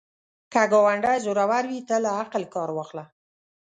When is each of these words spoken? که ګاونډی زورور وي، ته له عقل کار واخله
که 0.53 0.61
ګاونډی 0.71 1.17
زورور 1.25 1.63
وي، 1.69 1.79
ته 1.89 1.95
له 2.03 2.09
عقل 2.21 2.43
کار 2.53 2.69
واخله 2.73 3.05